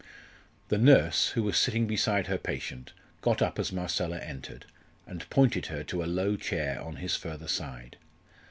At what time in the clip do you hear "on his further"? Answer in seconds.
6.81-7.47